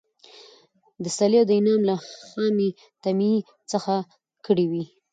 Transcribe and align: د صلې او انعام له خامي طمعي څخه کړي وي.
د 1.03 1.05
صلې 1.17 1.37
او 1.41 1.47
انعام 1.57 1.81
له 1.89 1.95
خامي 2.31 2.69
طمعي 3.03 3.35
څخه 3.71 3.93
کړي 4.45 4.65
وي. 4.71 4.83